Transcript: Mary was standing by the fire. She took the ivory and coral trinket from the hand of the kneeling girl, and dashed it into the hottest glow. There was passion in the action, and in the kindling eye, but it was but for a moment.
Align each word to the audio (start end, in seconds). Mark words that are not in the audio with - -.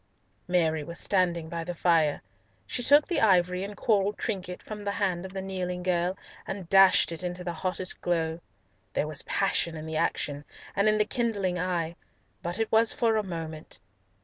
Mary 0.47 0.83
was 0.83 0.99
standing 0.99 1.47
by 1.47 1.63
the 1.63 1.75
fire. 1.75 2.23
She 2.65 2.81
took 2.81 3.07
the 3.07 3.21
ivory 3.21 3.63
and 3.63 3.77
coral 3.77 4.13
trinket 4.13 4.63
from 4.63 4.83
the 4.83 4.93
hand 4.93 5.27
of 5.27 5.33
the 5.33 5.43
kneeling 5.43 5.83
girl, 5.83 6.17
and 6.47 6.67
dashed 6.67 7.11
it 7.11 7.21
into 7.21 7.43
the 7.43 7.53
hottest 7.53 8.01
glow. 8.01 8.39
There 8.95 9.05
was 9.05 9.21
passion 9.21 9.77
in 9.77 9.85
the 9.85 9.97
action, 9.97 10.43
and 10.75 10.89
in 10.89 10.97
the 10.97 11.05
kindling 11.05 11.59
eye, 11.59 11.95
but 12.41 12.57
it 12.57 12.71
was 12.71 12.91
but 12.93 12.99
for 12.99 13.15
a 13.15 13.21
moment. 13.21 13.77